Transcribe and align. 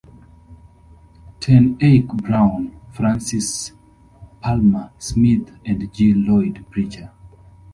Ten 1.39 1.77
Eyck 1.79 2.07
Brown, 2.15 2.71
Francis 2.91 3.71
Palmer 4.41 4.91
Smith 4.97 5.51
and 5.63 5.93
G. 5.93 6.11
Lloyd 6.15 6.65
Preacher. 6.71 7.11